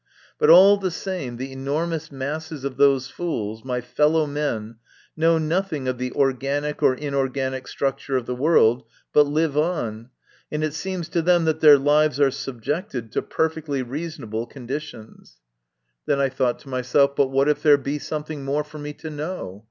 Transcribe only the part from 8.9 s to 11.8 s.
but live on, and it seems to them that their